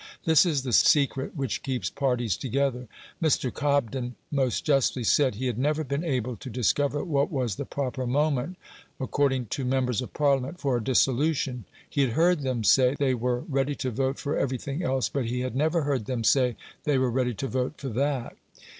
[0.25, 2.87] This is the secret which keeps parties together.
[3.21, 3.53] Mr.
[3.53, 8.07] Cobden most justly said: "He had never been able to discover what was the proper
[8.07, 8.57] moment,
[8.99, 11.65] according to members of Parliament, for a dissolution.
[11.87, 15.41] He had heard them say they were ready to vote for everything else, but he
[15.41, 18.35] had never heard them say they were ready to vote for that."